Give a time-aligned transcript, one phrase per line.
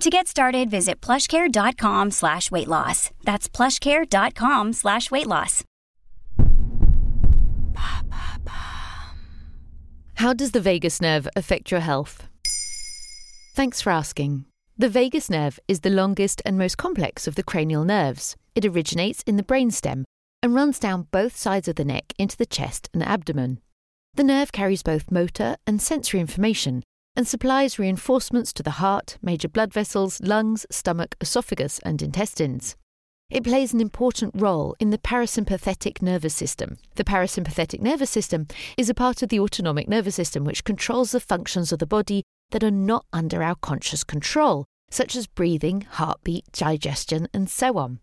[0.00, 3.10] To get started, visit plushcare.com slash weight loss.
[3.24, 5.62] That's plushcare.com slash weight loss.
[10.14, 12.26] How does the vagus nerve affect your health?
[13.54, 14.46] Thanks for asking.
[14.78, 18.36] The vagus nerve is the longest and most complex of the cranial nerves.
[18.54, 20.04] It originates in the brainstem
[20.42, 23.60] and runs down both sides of the neck into the chest and abdomen.
[24.14, 26.84] The nerve carries both motor and sensory information
[27.16, 32.76] and supplies reinforcements to the heart, major blood vessels, lungs, stomach, esophagus, and intestines.
[33.30, 36.78] It plays an important role in the parasympathetic nervous system.
[36.96, 41.20] The parasympathetic nervous system is a part of the autonomic nervous system which controls the
[41.20, 46.50] functions of the body that are not under our conscious control, such as breathing, heartbeat,
[46.52, 48.00] digestion, and so on.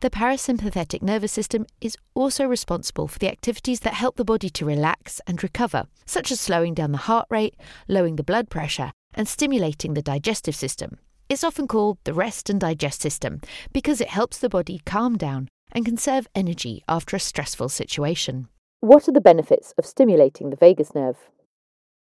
[0.00, 4.64] The parasympathetic nervous system is also responsible for the activities that help the body to
[4.64, 7.54] relax and recover, such as slowing down the heart rate,
[7.86, 10.96] lowering the blood pressure, and stimulating the digestive system.
[11.28, 13.42] It's often called the rest and digest system
[13.74, 18.48] because it helps the body calm down and conserve energy after a stressful situation.
[18.80, 21.18] What are the benefits of stimulating the vagus nerve?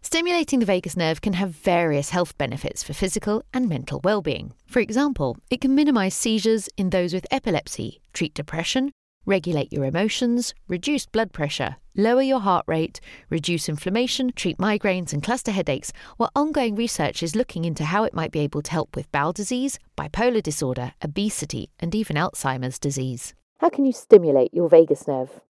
[0.00, 4.54] Stimulating the vagus nerve can have various health benefits for physical and mental well-being.
[4.66, 8.92] For example, it can minimize seizures in those with epilepsy, treat depression,
[9.26, 15.22] regulate your emotions, reduce blood pressure, lower your heart rate, reduce inflammation, treat migraines and
[15.22, 18.96] cluster headaches, while ongoing research is looking into how it might be able to help
[18.96, 23.34] with bowel disease, bipolar disorder, obesity, and even Alzheimer's disease.
[23.58, 25.40] How can you stimulate your vagus nerve?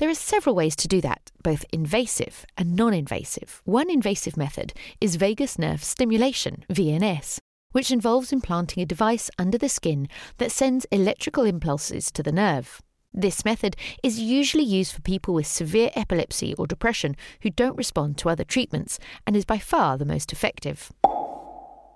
[0.00, 3.60] There are several ways to do that, both invasive and non invasive.
[3.66, 7.36] One invasive method is vagus nerve stimulation, VNS,
[7.72, 12.80] which involves implanting a device under the skin that sends electrical impulses to the nerve.
[13.12, 18.16] This method is usually used for people with severe epilepsy or depression who don't respond
[18.18, 20.90] to other treatments and is by far the most effective.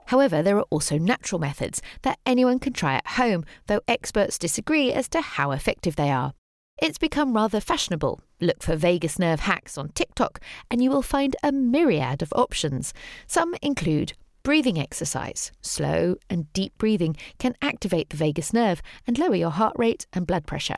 [0.08, 4.92] However, there are also natural methods that anyone can try at home, though experts disagree
[4.92, 6.34] as to how effective they are.
[6.78, 8.20] It's become rather fashionable.
[8.40, 10.40] Look for vagus nerve hacks on TikTok,
[10.70, 12.92] and you will find a myriad of options.
[13.26, 15.52] Some include breathing exercise.
[15.62, 20.26] Slow and deep breathing can activate the vagus nerve and lower your heart rate and
[20.26, 20.76] blood pressure.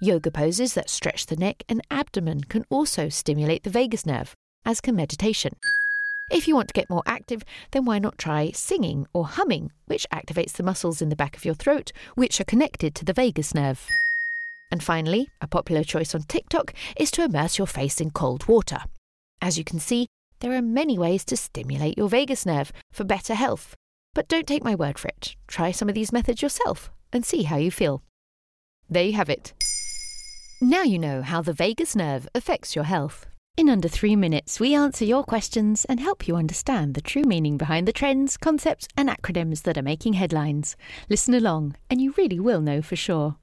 [0.00, 4.34] Yoga poses that stretch the neck and abdomen can also stimulate the vagus nerve,
[4.64, 5.56] as can meditation.
[6.30, 10.06] If you want to get more active, then why not try singing or humming, which
[10.12, 13.54] activates the muscles in the back of your throat, which are connected to the vagus
[13.54, 13.84] nerve.
[14.70, 18.80] And finally, a popular choice on TikTok is to immerse your face in cold water.
[19.40, 20.06] As you can see,
[20.40, 23.74] there are many ways to stimulate your vagus nerve for better health.
[24.14, 25.36] But don't take my word for it.
[25.46, 28.02] Try some of these methods yourself and see how you feel.
[28.88, 29.52] There you have it.
[30.60, 33.26] Now you know how the vagus nerve affects your health.
[33.56, 37.56] In under three minutes, we answer your questions and help you understand the true meaning
[37.56, 40.76] behind the trends, concepts, and acronyms that are making headlines.
[41.08, 43.36] Listen along, and you really will know for sure.